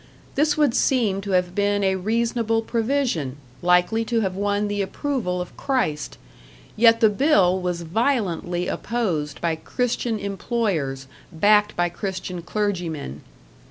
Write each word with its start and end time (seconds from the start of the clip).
This 0.33 0.57
would 0.57 0.73
seem 0.73 1.21
to 1.21 1.31
have 1.33 1.53
been 1.53 1.83
a 1.83 1.95
reasonable 1.95 2.63
provision, 2.63 3.37
likely 3.61 4.03
to 4.05 4.21
have 4.21 4.35
won 4.35 4.67
the 4.67 4.81
approval 4.81 5.39
of 5.39 5.55
Christ; 5.55 6.17
yet 6.75 7.01
the 7.01 7.07
bill 7.11 7.59
was 7.61 7.83
violently 7.83 8.67
opposed 8.67 9.39
by 9.41 9.55
Christian 9.55 10.17
employers, 10.17 11.05
backed 11.31 11.75
by 11.75 11.89
Christian 11.89 12.41
clergymen. 12.41 13.21